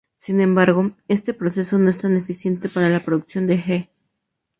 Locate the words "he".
3.53-3.89